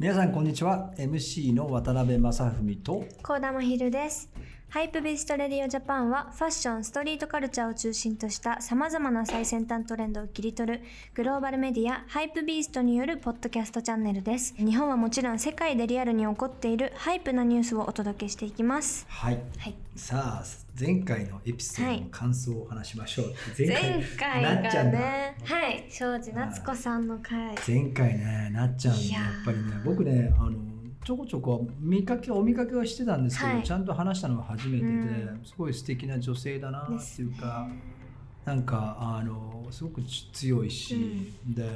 [0.00, 4.28] 皆さんこんにちは MC の渡辺正文とコーダマヒルです。
[4.70, 10.82] HYPEBEAST RADIO JAPANはファッション、ストリートカルチャーを中心とした様々な最先端トレンドを切り取る
[11.14, 14.54] グローバルメディア HYPEBEAST によるポッドキャストチャンネルです。
[14.56, 19.06] 日本はもちろん世界でリアルに起こっている hype なニュースをお届けしていきます。
[19.08, 19.74] はいはい。
[19.96, 20.44] さあ
[20.78, 27.56] 前回のエピソードの感想を話しましょう、前回がなっちゃんだね、はい、庄司夏子さんの回。
[27.66, 30.52] 前回ねなっちゃんやっぱりね僕ねあの
[31.04, 37.68] ちょこちょこ見かけお見かけはしてたんですけど、はいちゃんと話したのは初めてで、うんすごい素敵な女性だなっていうか、
[38.44, 41.68] なんかあのすごく強いし、で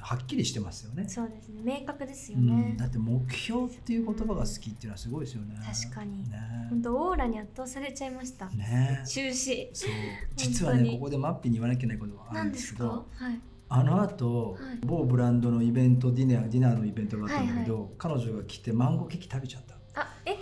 [0.00, 1.08] はっきりしてますよね。
[1.08, 2.86] そうですね、明確ですようん、ねだ。
[2.86, 5.56] って目標っていう言葉が好きっていうのはすごいですよね。
[5.84, 6.38] 確かにね
[6.70, 8.48] 本当オーラに圧倒されちゃいました。
[8.50, 9.70] ね終始。
[9.72, 9.90] そう
[10.36, 13.40] 実はねここでマッピーに言わなきゃいけないことがあるんですすけどはい。
[13.68, 14.78] あの後、はい。
[14.84, 20.00] 某ブランドのイベントディナーディナーのイベントがあったんだけど、は彼女が来てマンゴーケーキ食べちゃった。
[20.00, 20.36] あ、え、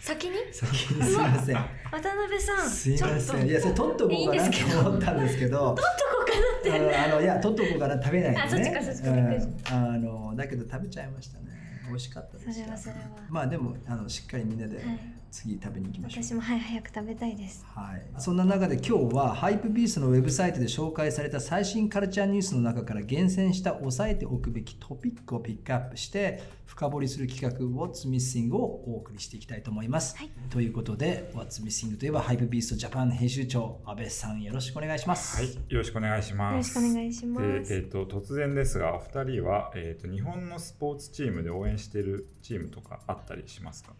[0.00, 0.36] 先に？
[0.52, 1.56] 先にすいません。
[1.56, 2.68] 渡辺さん。
[2.68, 3.46] すいません。
[3.46, 6.96] いやそれ取っとこうかないいんですけどと思ったんですけどどこかなって。
[6.96, 8.42] あのいや取っとこうかな食べないでね。
[8.42, 9.94] あそっちかそっちかうん。
[9.94, 11.44] あのだけど食べちゃいましたね。
[11.88, 13.00] 美味しかったですそれはそれは。
[13.28, 14.86] まあでもあのしっかりみんなではい
[15.32, 17.64] 次食べに行きましょう、私もはい早く食べたいです。
[17.74, 30.16] はい、そんな中で今日はハイプビーストのウェブサイトで紹介された最新カルチャーニュースの中から厳選した押さえておくべきトピックをピックアップして深掘りする企画 What's Missing をお送りしていきたいと思います。
[30.18, 35.38] はいということで What's Missing といえばハイプビーストジャパン編集長安倍さんよろしくお願いします。
[35.38, 36.52] はい、よろしくお願いします。
[36.52, 43.94] よろしくお願いしますで、えっ、と突然ですが、お二人はえっ、と日本のスポーツチームで応援しているチームとかあったりしますか？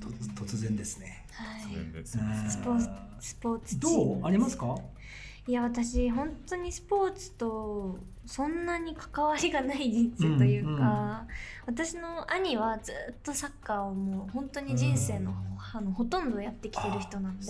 [0.00, 0.08] と
[0.44, 1.26] 突然ですね。
[1.32, 1.72] はい。
[1.72, 2.18] 突然です。
[2.18, 2.88] うんスポーツ
[3.20, 4.26] スポーツどう？
[4.26, 4.76] ありますか？
[5.46, 10.84] いや私本当にスポーツとそんなに関わりがない人生というか、うんうん
[11.66, 15.32] 私の兄はずっとサッカーをもう本当に人生の,、
[15.72, 17.46] あのほとんどやってきてる人なんで。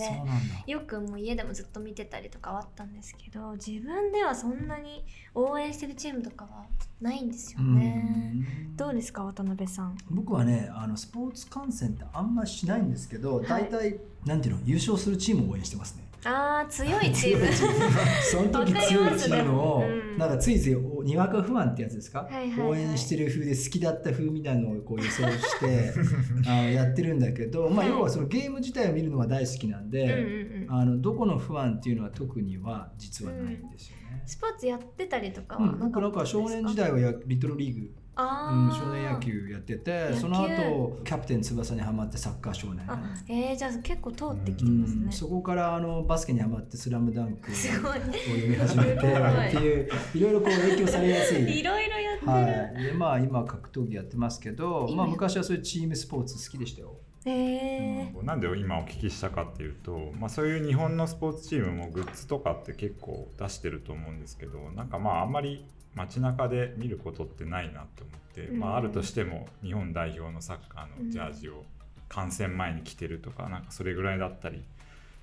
[0.67, 5.03] よくもう家でもずっと見てたりとかはあったんですけど自分ではそんなに
[5.33, 6.65] 応援してるチームとかは
[7.01, 8.31] ないんですよね。
[8.33, 9.97] うんどうですか渡辺さん？
[10.09, 16.04] 僕はねあのスポーツ観戦ってあんましないんですけど、はい大体なんていうの優勝するチームを応援してますね。
[16.25, 17.45] あー強いチーム。
[18.23, 19.83] その時強いチームを、
[20.17, 22.69] なんかついついおにわか不安ってやつですか、はいはいはい。
[22.69, 25.93] 応援してる風で好きだった風みたいなのをこう予想して
[26.49, 27.89] あのやってるんだけど、まあ、はい。
[27.89, 30.71] 要はそのゲーム自体を見るのは大好きなんで、うんうんうん。
[30.71, 34.23] あのどこの不安っていうのは特には実はないんですよね。
[34.25, 45.07] スポーツやってたりとかはうん、僕なんか少年時代はやリトルリーグうん、少年野球やっててその後キャプテン翼にはまってサッカー少年、あえー、じゃあ結構通ってきてうますね。
[45.07, 47.55] ん、そこからあのバスケにはまって「スラムダンクを。
[47.55, 51.59] 読み始めて っていういろいろこう影響されやすい。
[51.59, 52.31] いろいろやってる。
[52.31, 56.97] はい、でまあ今格闘技やってますけど、今まあ、昔はそういうチームスポーツ好きでしたよ。
[57.25, 58.23] えー。
[58.23, 65.65] なんで今お聞きしたかっていうと、まあ、そういう日本のスポーツチームもグッズとかって結構出してると思うんですけどなんかまああんまり
[65.95, 71.63] 街中で見ることってないなって思って、うんまあ、あるとしても日本代表のサッカーのジャージを
[72.09, 74.63] 観戦前に着てるとかなんかそれぐらいだったり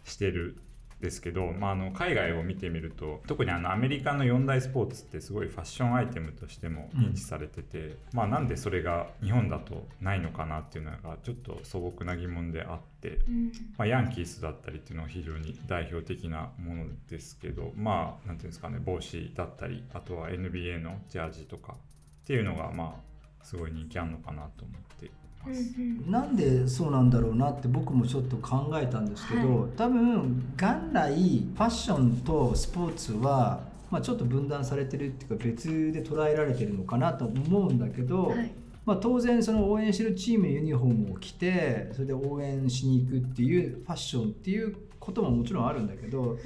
[0.04, 0.56] してる
[1.02, 13.52] ですけど、まあ、あの海外を見てみると特にあのアメリカの四大スポーツってすごいファッションアイテムとしても認知されてて、まあ、なんでそれが日本だとないのかなっていうのがちょっと素朴な疑問であって、うん。
[13.76, 25.10] まあ、ヤンキースだったりっていうのは非常に代表的なものですけどまあなんていうんですかね帽子だったりあとは NBA のジャージとかっていうのがまあすごい人気あるのかなと思ってい
[25.47, 25.54] うん。
[25.54, 26.10] うん。
[26.10, 33.60] なんでそうなんだろうなって僕もちょっと考えたんですけど、は多分元来ファッションとスポーツは、
[33.91, 38.52] まあ、ちょっと分断されてるっていうか別で捉えられてるのかなと思うんだけど、はい。
[38.84, 46.38] まあ、当然その応援してるチームのユニフォームを着てそれで応援しに行くっていうファッションっていうことももちろんあるんだけどはい。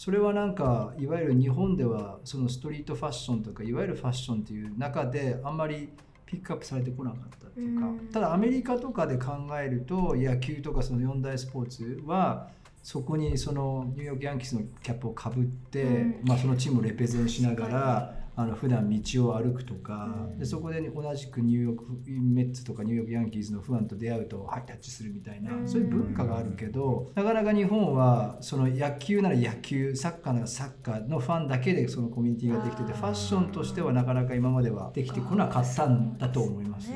[0.00, 5.90] それはなんかいわゆる日本ではそのストリートファッションとかいわゆるファッションっていう中であんまり
[6.30, 7.98] ピックアップされてこなかったっていうかうん。
[8.12, 12.48] ただアメリカとかで考えると野球とかその四大スポーツは
[12.82, 16.20] そこにそのニューヨークヤンキースのキャップをかぶって、うん。
[16.24, 20.38] まあ、そのチームをレペゼンしながらあの普段道を歩くとか、うん。
[20.38, 25.68] でそこで同じくニューヨークメッツとかニューヨークヤンキースのファンと出会うとハイタッチするみたいな、うん。
[25.68, 36.90] そういう文化があるけどなかなか日本はその野球なら野球サッカーならサッカーのファンだけでそのコミュニティができててファッションとしてはなかなか今まではできてこなかったんだと思います。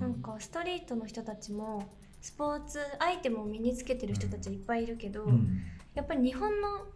[0.00, 1.88] なんかストリートの人たちも
[2.20, 5.60] スポーツアイテムを身につけてる人たちはいっぱいいるけど、うん。
[5.94, 6.86] やっぱり日本の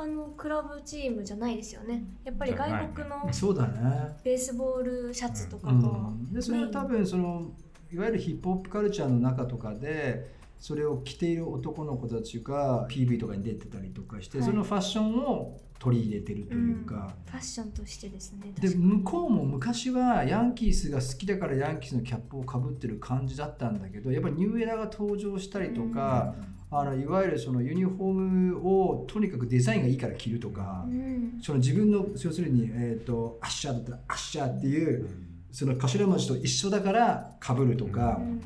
[0.00, 2.02] あのクラブチームじゃないですよね。
[2.24, 7.52] やっぱり外国のそうだね、ベースボールシャツとかうと、ん、でそれは多分その
[7.92, 14.46] いわゆるヒップホップカルチャーの中とかでそれを着ている男の子たちが PV とかに出てたりとかして、はい。
[14.46, 17.32] そのファッションを取り入れてるというか、うん。
[17.32, 26.34] ファッションとしてですねで向こうも昔はヤンキースが好きだからヤンキースのキャップをかぶってる感じだったんだけどやっぱりニューエラが登場したりとか、
[26.72, 31.38] あのいわゆるそのユニフォームをとにかくデザインがいいから着るとか、うん。
[31.42, 35.08] その自分の要するに、えー、とアッシャーだったらアッシャーっていう
[35.50, 38.40] その頭文字と一緒だからかぶるとか、うん。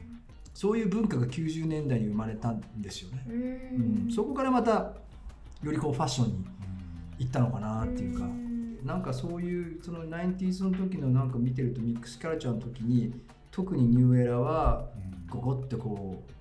[0.55, 3.26] そういう文化が90年代に生まれたんですよね。
[3.29, 4.09] ううん。
[4.09, 4.94] ん、そこからまた
[5.62, 6.44] よりこうファッションに
[7.19, 8.25] 行ったのかなっていうか。
[8.25, 8.87] ん。
[8.87, 13.12] なんかそういうその 90s の時のなんか見てるとミックスカルチャーの時に
[13.50, 14.88] 特にニューエラは
[15.29, 16.34] ゴゴってこう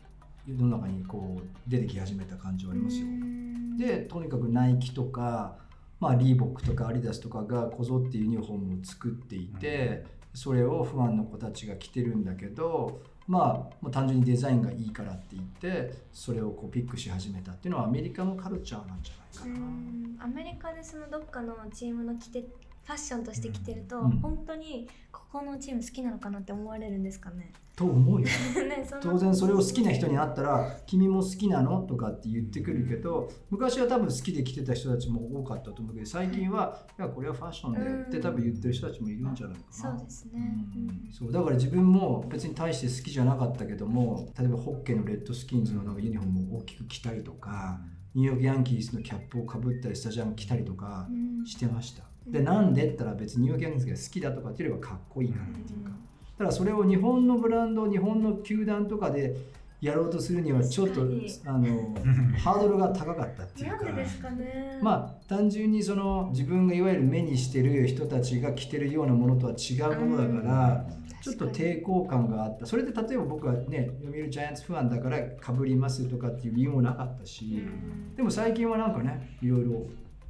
[0.45, 3.05] 世の中にこう出てき始めた感じはありますよ。
[3.05, 5.55] うんでとにかくナイキとか、
[5.99, 19.65] まあ、リーボックとかアリダスとかがこぞってユニフォームを作っていて、それをファンの子たちが着てるんだけどまあ単純にデザインがいいからって言ってそれをこうピックし始めたっていうのはアメリカのカルチャーなんじゃないかな。
[19.65, 22.45] うんアメリカでそのどっかのチームの着て
[22.85, 27.51] ファッションとして着てると、うん本当にここのチーム好きなのかなって思われるんですかね？
[27.75, 28.27] と思うよ。
[28.69, 39.97] ね当然それを好きな人に会ったら「君も好きなの?」とかって言ってくるけど昔は多分好きで来てた人たちも多かったと思うけど最近は「いやこれはファッションだよ」って多分言ってる人たちもいるんじゃないかな。
[39.97, 40.67] そうですね。
[40.75, 47.79] うんそうだから自分も別に大して好きじゃなかったけども例えばホッケーのレッドスキンズのなんかユニフォームを大きく着たりとか
[48.13, 52.03] ニューヨークヤンキースのキャップをかぶったりスタジアム着たりとかうんしてました。
[52.27, 52.31] うん。
[52.31, 55.91] でなんでって言ったら別にニューヨークヤンキースが好きだとかっていうよりはかっこいいからっていうか。
[56.37, 59.35] ただそれを日本のブランド日本の球団とかで
[59.81, 61.93] やろうとするにはちょっとあの
[62.37, 63.83] ハードルが高かったっていうか。
[63.83, 64.79] なんでですかね。
[64.81, 70.85] まあ単純にその自分がいわゆる目にしてる人たちが着てるようなものとは違うものだから、
[71.21, 72.65] ちょっと抵抗感があった。
[72.65, 78.15] それで例えば僕はね読売ジャイアンツファンだからかぶりますとかっていう理由もなかったし、うん。
[78.15, 79.85] でも最近はなんかねいろいろ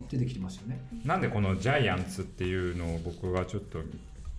[0.09, 0.79] 出てきてますよね。
[1.05, 3.79] なんでこのジャイアンツっていうのを僕がちょっと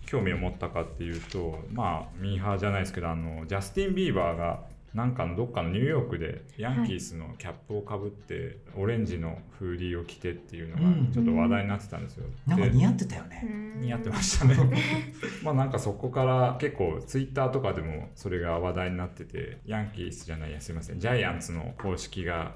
[0.05, 4.59] 興味を持ったかっていうとまあミーハーじゃないですけどあのジャスティン・ビーバーが
[4.95, 12.23] なんかのどっかのニューヨークでヤンキースのキャップをかぶって、オレンジのフーディーを着てっていうのがうんちょっと話題になってたんですよ。
[12.47, 13.41] でなんか似合ってたよね。
[13.43, 14.55] うん似合ってましたね
[15.43, 22.55] まあなんかそこから結構ツイッターとかでもそれが話題になっててヤンキースじゃないやすいませんジャイアンツの公式が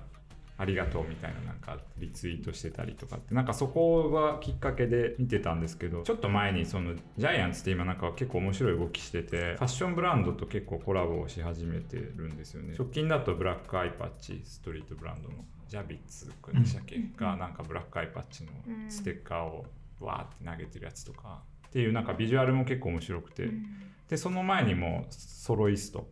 [0.62, 12.76] ありがとうみたいななんかリツイートしてたりとかってなんかそこがきっかけで見てたんですけどちょっと前にそのジャイアンツって今なんか結構面白い動きしててファッションブランドと結構コラボをし始めてるんですよね。
[12.78, 15.36] 直近だとブラックアイパッチストリートブランドの
[15.70, 17.16] ジャビッツ君でしたっけ、うん。
[17.16, 18.50] がなんかブラックアイパッチの
[18.90, 19.66] ステッカーを
[20.02, 23.66] わーって投げてるやつとかっていうなんかビジュアルも結構面白くて、うん。
[24.10, 26.10] でその前にもソロイスト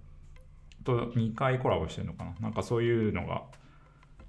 [0.83, 2.35] と2回コラボしてるのかな？
[2.39, 3.41] なんかそういうのが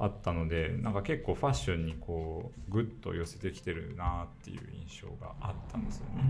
[0.01, 6.23] あったのでなんか結構ファッションにこうグッと寄せてきてるなっていう印象があったんですよね。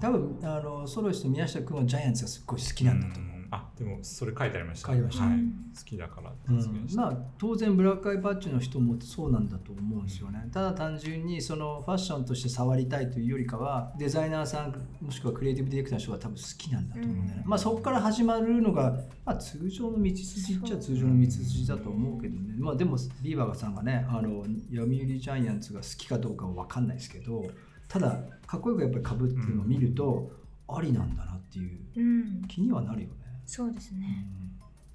[0.00, 3.37] 多分あのソロイスと宮下君はジャイアンツがすっごい好きなんだと思う。
[3.78, 4.88] でもそれ書いてありました。
[4.88, 5.24] 書いてました。
[5.24, 5.34] はい。
[5.34, 5.52] うん。
[5.76, 10.48] 好きだからってうん発言した、まあ当然ブラックアイパッチの人もそうなんだと思うんですよね。
[10.52, 17.50] ただ単純にそのファッションとして触りたいというよりかはデザイナーさんもしくはクリエイティブディレクターの人が多分好きなんだと思うんだよね、うん。
[17.50, 22.54] まあそこから始まるのが、まあ、通常の道筋っちゃ通常の道筋だと思うけどね。
[22.58, 27.44] まあでもビーバーさんがねあの読売ジャイアンツが好きかどうかは分かんないですけど
[27.86, 30.30] ただかっこよくやっぱりかぶってるのを見ると、
[30.68, 31.80] ありなんだなっていう。
[31.96, 32.42] うん。
[32.48, 33.14] 気にはなるよね、
[33.48, 34.26] そうですね。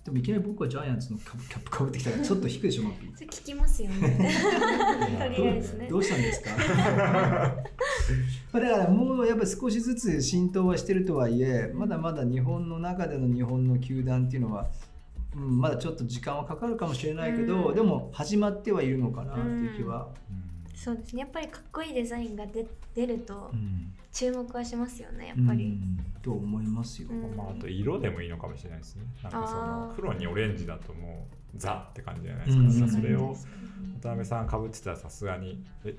[0.06, 3.28] でもいきなり僕はジャイアンツの キャップかぶってきたらちょっと低いでしょ マッピー。
[3.28, 4.32] 聞きますよね。
[5.18, 5.88] とりあえずね。
[5.90, 6.52] どうしたんですか？
[8.54, 14.68] まあだからもうやっぱり少しずつ浸透はしてるとはいえまだまだ日本の中での日本の球団っていうのは、
[15.36, 17.76] うん、まだちょっと時間はかかるかもしれないけど、うん。
[17.76, 20.10] でも始まってはいるのかなっていう気は、
[20.76, 21.22] そうですね。
[21.22, 25.28] やっぱりかっこいいデザインが出出るとうん注目はしますよね。
[25.28, 25.66] やっぱり。
[25.66, 27.10] うんと思いますよ。
[27.12, 33.36] うんまあ、あと色でもいいのかもしれないですねなんかそあのー黒にオレンジだともうザって感じじゃないうんですか、うんそれを
[34.04, 35.64] 渡辺さんかぶってたらさすがに。
[35.86, 35.96] え？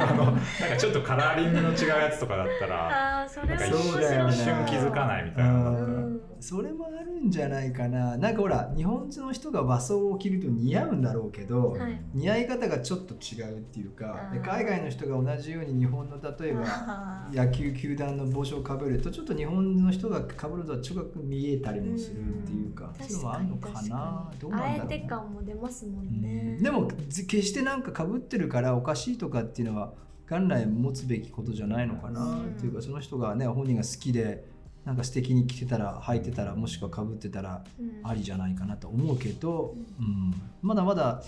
[0.00, 4.32] あ のなんかちょっとカラーリングの違うやつとかだったらああ、それはなんかそうだよね。
[4.34, 6.06] 一瞬気づかないみたいな。
[6.38, 8.18] それもあるんじゃないかな。
[8.18, 11.98] なんかほら日本の人が和装を着ると似合うんだろうけど、はい。
[12.12, 23.08] 似合い方がちょっと違うっていうか海外の人が同じように日本の例えば野球球団の帽子をかぶるとちょっと日本の人がかぶるとは違く見えたりもするっていうか、うん。
[23.08, 24.30] そういうのもあるのかな？
[24.38, 26.62] どうなんだろうあえて感も出ますもんね、うん。
[26.62, 29.92] でもず決してなんかかぶってるからおかしいとかっていうのは
[30.28, 32.44] 元来持つべきことじゃないのかなうん。
[32.46, 34.44] っていうかその人がね本人が好きで
[34.84, 38.00] なんか素敵に着てたら履いてたらもしくはかぶってたらうん。
[38.04, 41.22] ありじゃないかなと思うけど、ううん、まだまだ、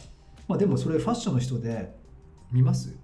[0.46, 1.94] まあ、でもそれファッションの人で
[2.50, 2.96] 見ます？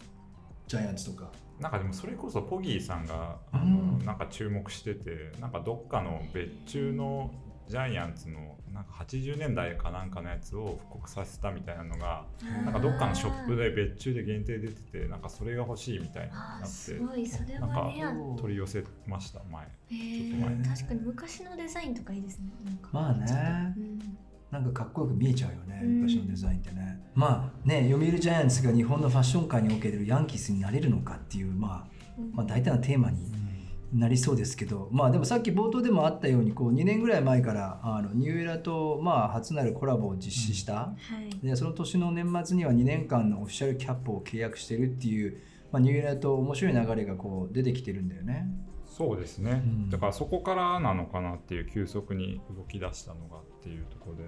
[0.66, 1.30] ジャイアンツとか。
[1.60, 3.60] なんかでもそれこそポギーさんがうん。
[3.60, 7.30] あのなんか注目しててなんかどっかの別注の
[7.68, 12.24] ジャイアンツのなんか80年代かなんかのやつを復刻させたみたいなのが
[12.64, 17.26] なんかどっかのショップで別注で限定出ててなんかそれが欲しいみたいになってすごい。
[17.26, 17.92] それはなんか
[18.40, 19.64] 取り寄せました前。
[19.64, 22.52] へちょっと前ー確かに昔のデザインとかいいですね。
[22.64, 22.88] なんか。
[22.92, 23.74] まあね。
[23.76, 24.18] うん。
[24.50, 26.02] なんかかっこよく見えちゃうよねうん。
[26.02, 32.32] 昔のデザインってね、まあね読売ジャイアンツが日本のファッション界におけるヤンキースになれるのかっていうまあうん。
[32.32, 33.43] まあ、大体のテーマに
[33.92, 40.96] なりそうですけど、まあ、でもさっき冒頭でもあったようにこう2年ぐらい前からあのニューエラとまあ初なるコラボを実施した、は
[41.42, 41.46] い。
[41.46, 48.46] でその年の年末には2年間のオフィシャルキャップを契約してるっていう、まあ、ニューエラと面白い流れがこう出てきてるんだよね。
[48.86, 49.90] そうですね、うん。
[49.90, 54.24] だからそこからなのかなっていう急速に動き出したのがっていうところで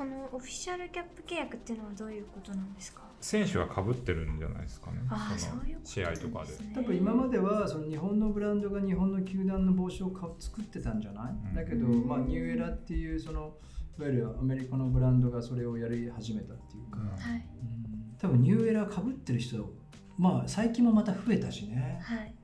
[0.00, 3.02] このオフィシャルキャップ契約っていうのはどういうことなんですか？
[3.20, 5.02] 選手がかぶってるんじゃないですかね。
[5.10, 6.72] ああその試合とかでなんすね。
[6.74, 11.54] 多分今まではその日本のブランドが日本の球団の帽子を作ってたんじゃない、うん。
[11.54, 13.52] だけど、まあ、ニューエラっていうその
[13.98, 17.08] いわゆるアメリカのブランドがそれをやり始めたっていうか、うん。
[17.10, 17.46] はい。
[17.62, 18.16] うん。
[18.18, 19.70] 多分ニューエラかぶってる人
[20.16, 22.34] まあ最近もまた増えたしね、はい。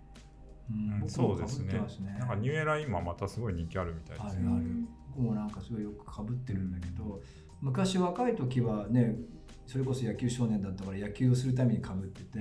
[1.08, 1.72] そうですね。
[2.18, 4.42] なんかニューエラ今またすごい人気あるみたいですね。
[4.46, 4.64] あるある。
[4.66, 7.22] うん僕もなんかすごいよくかぶってるんだけど
[7.60, 9.16] 昔若い時はね
[9.66, 12.38] それこそ野球少年だったから野球をするためにかぶってて、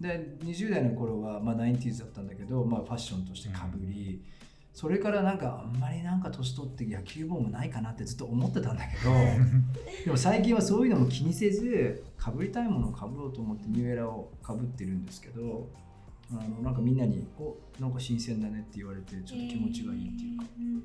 [0.00, 4.24] で20代の頃は、まあ、90s だったんだけど、まあ、ファッションとしてかぶり、
[4.72, 9.12] それからなんかあんまりなんか年取って野球帽もないかなってずっと思ってたんだけど
[10.04, 15.68] でも最近はそういうのも気にせずかぶりたいものをかぶろうと思ってニューエラをかぶってるんですけど
[16.30, 20.74] あのなんかみんなに「おなんか新鮮だね」って言われてちょっと気持ちがいいっていうか、えーうん。
[20.74, 20.82] うん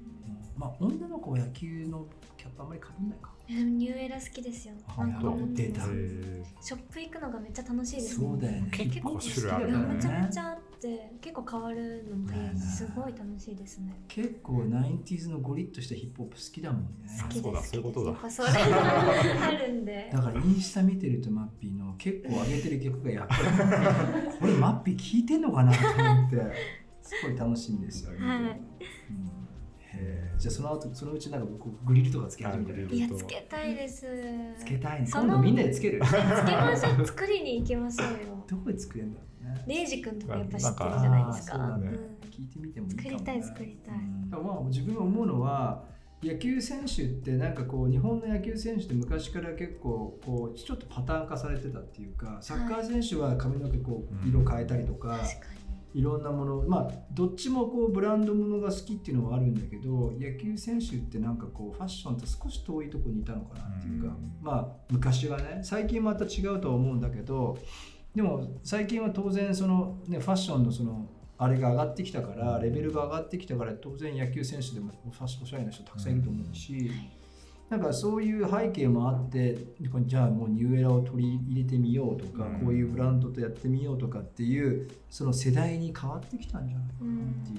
[0.55, 2.05] まあ女の子は野球の
[2.38, 3.31] キャップあんまりかぶんないか。
[3.50, 4.75] えでもニューエラ好きですよ。
[4.88, 8.69] あなんか本当出たへショップ行くのがめっちゃ楽しいですそうだよね。
[8.71, 9.93] 結構種類あるね。
[9.95, 13.94] めちゃめちゃあって結構変わるのもいいだよねすごい楽しいですね。
[14.08, 16.88] 結構 90s のゴリッとしたヒップホップ好きだもんね。
[17.22, 18.12] 好きですそうだそういうことだ。
[18.12, 20.10] やっぱそれがあるんで。
[20.12, 23.42] だからインスタ見てるとマッピーの結構上げてる曲がやっぱり
[24.40, 26.38] これマッピー聴いてんのかなと思って。
[27.02, 28.18] すごい楽しみですよ、はい。
[28.20, 28.60] うん。
[30.40, 32.72] じゃあその後そのうちなんか僕グリルとかつけ始めて。
[32.72, 34.08] るあグリルいやつけたいです。
[34.58, 35.10] つけたいね。
[35.12, 36.02] 今度みんなでつける。
[36.02, 37.06] つけましょう。
[37.06, 38.44] 作りに行きましょうよ。
[38.48, 39.28] どこで作れるんだろう。
[39.28, 39.33] ね
[39.67, 41.55] レイジ君とかやっぱ知ってるじゃないですか。
[41.55, 41.88] あーそうだね。
[41.88, 42.29] うん。
[42.29, 43.95] 聞いてみてもいいかも、ね、作りたい作りたい。
[43.95, 44.29] うん。
[44.31, 45.85] まあ自分が思うのは
[46.23, 55.47] 野球選手ってなんかこう日本の野球選手って昔から結構こうちょっとパターン化されてたっていうかサッカー選手は髪の毛こう色変えたりとか、確か
[55.93, 64.33] いろんなものまあどっちもこうブランドものが好きっていうのはあるんだけど野球選手ってなんかこうファッションと少し遠いところにいたのかなっていうか、うん。
[64.41, 67.57] まあ昔はね最近また違うとは思うんだけど
[68.15, 76.91] でも最近は当然その、ね、ファッションのそのあれが上がってきたからレベルが上がってきたから当然野球選手でもファッションおしゃれな人たくさんいると思うし、
[77.70, 79.58] なんかそういう背景もあって
[80.05, 82.60] じゃあもうニューエラを取り入れてみようとか、うん。
[82.60, 87.58] こういうブランドとやってみようとかっていうその世代に変わってきたんじゃないかなっていう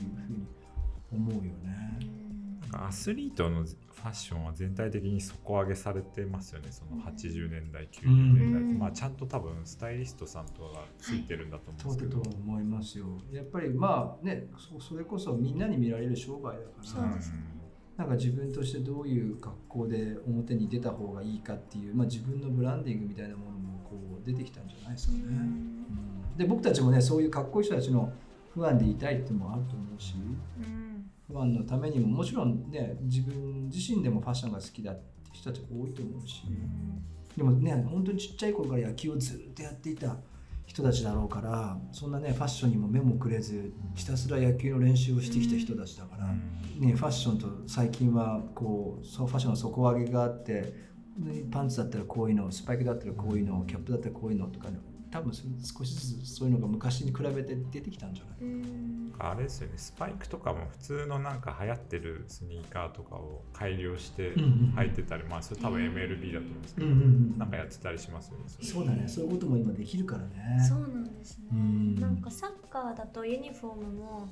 [1.11, 2.24] ふうに思うよね。
[2.87, 6.69] アスリートのファッションは全体的に底上げされてますよね。
[6.71, 8.79] その80年代90年代、うん。
[8.79, 13.07] まあちゃんと多分スタイリストさんとかがついてるんだと思そううんですけど、だと思いますよ。
[13.33, 17.39] やっぱりまあねそそれこそみんなに見られる商売だからそうですね
[17.97, 25.21] なんか自分としてどういう格好で表に出た方がいいかっていう、まあ、自分のブランディングみたいなものもこう出てきたんじゃないですかね。
[25.23, 26.37] うん。
[26.37, 28.13] で僕たちもねそういうかっこいい人たちの
[28.53, 30.15] 不安でいたいっていうのもあると思うし。
[30.59, 30.94] うん
[31.31, 35.03] 不安のためにももちろんね自分自身でもファッションが好きだって
[35.33, 36.43] 人たち多いと思うし、
[37.37, 40.17] でもね本当にちっちゃい頃から野球をずっとやっていた
[40.67, 50.73] 人たちだろうからそんなねファッションにも目もくれずひたすら野球の練習をしてきた人たちだから、ね、ファッションと最近はこうそうファッションの底上げがあって
[51.19, 54.79] ねパンツだったらこういうのスパイクだったらこういうのキャップだったらこういうのとか、ね、
[55.15, 55.45] 多分そ
[55.79, 59.75] 少しずつそういうのが昔に比べて出てきたんじゃないうんあれですよね。
[59.77, 64.75] スパイクとかも普通のなんか流行ってるスニーカーとかを改良してうんうんうん。
[64.77, 69.07] 履いてたり、まあそれ多分 MLB だと思うんですけど、んなんかやってたりしますよねれそうだね。
[69.07, 70.59] そういうことも今できるからね。
[70.69, 71.95] そうなんですね、うん。
[71.95, 74.29] なんかサッカーだとユニフォームも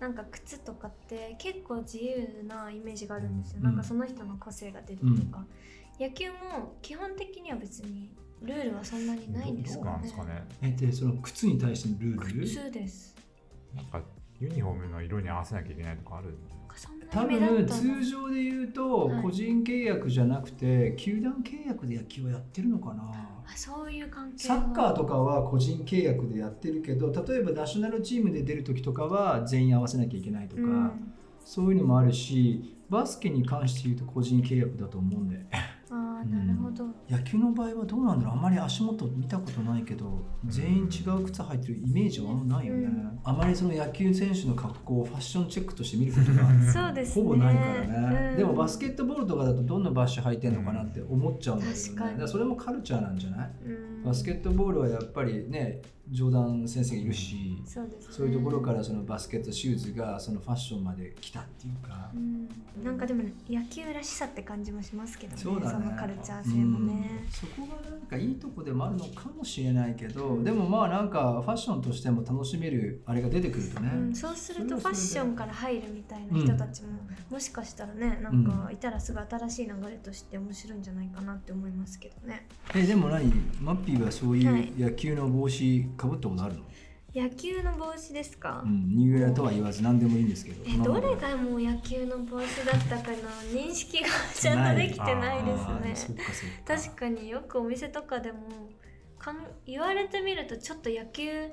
[0.00, 3.64] なんか靴とかって結構自由なイメージがあるんですよ、うん。
[3.66, 5.46] なんかその人の個性が出るとか、
[6.00, 8.10] 野球も基本的には別に
[8.42, 10.44] ルールはそんなにないんですどうかねなんですかね。
[10.62, 12.46] えでその靴に対してのルール？
[12.46, 13.16] 靴です。
[13.74, 14.00] なんか
[14.40, 16.36] ユニフォームの色に合わせなきゃいけないとかある
[17.10, 19.22] 多分通常で言うとはい。
[19.22, 23.04] 個人契約じゃなくて球団契約で野球をやってるのかな？
[23.46, 31.12] あそういう関係サッカーとかは個人契約でやってるけど例えばナショナルチームで出る時とかは全員合わせなきゃいけないとか、うん。
[31.44, 35.46] そういうのもあるしバスケに関して言うと個人契約だと思うんで
[36.30, 38.34] なるほど、野球の場合はどうなんだろう。
[38.34, 43.18] あまり足元見たことないけど全員違う靴履いてるイメージはあんまないよね、うん。
[43.24, 46.44] あまりその野球選手の格好をファッションチェックとして見ることが
[47.14, 48.36] ほぼないからね、うん。
[48.36, 52.26] でもバスケットボールとかだとどんなバッシュ履いてんのかなって思っちゃうんだけど、ね。
[52.26, 53.50] それもカルチャーなんじゃない？
[53.66, 54.04] うん。
[54.04, 58.14] バスケットボールはやっぱりねジョーダン先生がいるし、そうですね。
[58.14, 62.10] そういうところからそのバスケットシューズがそのファッションまで来たっていうか。
[62.14, 62.48] う、ん。
[62.84, 65.86] なんかでも野球らしさって感じもしますけどねそうだね。
[65.86, 67.20] のカルチャー性もね。
[67.24, 76.88] うん、そこがなんかいいとこでもあるのかもしれないけど、うんでもまあなんかファッションとしても楽しめるあれが出てくるとね、うん、そうするとファッションから入るみたいな人たちも、
[77.30, 82.46] もしかしたらねなんかいたらすぐ新しい流れとして面白いんじゃないかなって思いますけどね。
[82.74, 83.32] えでも何？
[83.60, 84.72] マッピーはそういはい。
[84.76, 86.64] う野球の帽子かぶったことあるの、
[87.14, 90.64] 野球の帽子ですか、うん、ニューエラとは言わず何でもいいんですけど。
[90.66, 93.16] えどれがもう野球の帽子だったかの
[93.52, 95.44] 認識がちゃんとできてない
[95.84, 96.18] ですね。
[96.66, 98.38] 確かによくお店とかでも
[99.18, 101.50] かん言われてみるとちょっと野球っ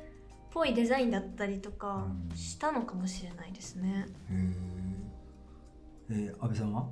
[0.49, 2.35] ぽいデザインだったりとかうん。
[2.35, 4.07] したのかもしれないですね。
[4.31, 4.71] へー。
[6.09, 6.87] えー、安倍さんは？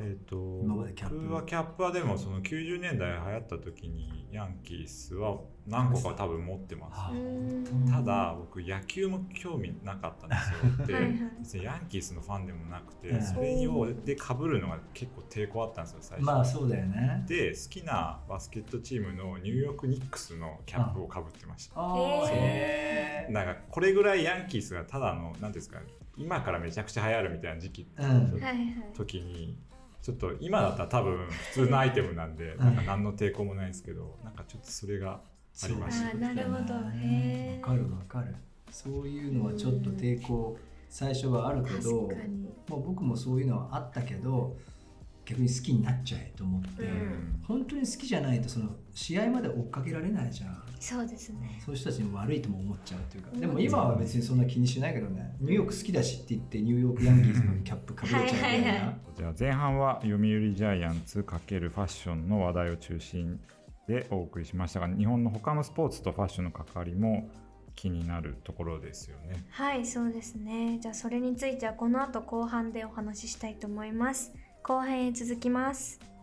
[0.00, 1.18] えー、と今までキャップ。
[1.18, 7.92] 僕はキャップはでもその90年代流行った時にヤンキースは何個か多分持ってます。
[7.92, 10.86] ただ僕野球も興味なかったんですよ。
[10.88, 11.14] ではいはい。
[11.40, 13.22] 別にヤンキースのファンでもなくてうん。
[13.22, 17.24] それをで被るのが結構抵抗あったんですよ最初、まあそうだよね。
[17.26, 21.74] で好きなバスケットチームのニューヨークニックスのキャップをかぶってました。
[21.76, 22.30] あー。
[22.30, 25.80] へへなんかこれぐらいヤンキースがただの何ていうんですか
[26.16, 28.56] 今からめちゃくちゃ流行るみたいな時期、うんはいはい。
[28.94, 29.58] 時に
[30.02, 32.58] ちょっと今だったら多分普通のアイテムなんで、ん。
[32.58, 35.20] なんか何の抵抗もないんですけどなんかちょっとそれが
[35.64, 36.74] ありましたなるほど。
[36.74, 36.80] わ
[37.60, 38.34] かるわかる。
[38.70, 40.56] そういうのはちょっと抵抗
[40.88, 42.48] 最初はあるけど確かに。
[42.68, 44.56] もう僕もそういうのはあったけど
[45.24, 47.42] 逆に好きになっちゃえと思って、うん。
[47.46, 50.62] 本当に好きじゃないとその試合まで追っかけられないじゃん。
[50.80, 51.60] そうですね。
[51.64, 53.40] そういう人たちにも悪いとも思っちゃうっていうかうん。
[53.40, 58.96] でも今は別にそんな気にしないけどねニューヨーク好きだしって言ってニューヨークヤンキースのキャップかぶれちゃうみたいな、はいはいはい。
[59.16, 63.40] じゃあ前半は読売ジャイアンツ×ファッションの話題を中心
[63.88, 67.28] でお送りしましたが日本の他のスポーツとファッションの関わりも
[67.74, 69.44] 気になるところですよね。
[69.50, 70.78] はい、そうですね。
[70.80, 74.32] じゃあそれについてはこの後後半でお話ししたいと思います。
[74.62, 76.17] 後編へ続きます。